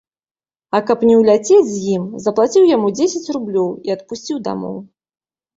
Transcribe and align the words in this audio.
А 0.77 0.79
каб 0.87 1.03
не 1.09 1.15
ўляцець 1.19 1.67
з 1.71 1.77
ім, 1.97 2.03
заплаціў 2.25 2.63
яму 2.75 2.87
дзесяць 2.97 3.31
рублёў 3.39 3.69
і 3.89 3.97
адпусціў 3.97 4.37
дамоў. 4.49 4.75